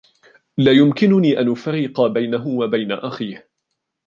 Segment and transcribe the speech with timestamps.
[0.57, 3.49] لا يمكنني أن أفرّق بينه وبين أخيه.